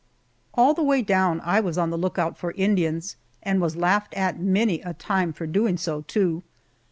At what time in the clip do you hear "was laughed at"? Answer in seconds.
3.61-4.39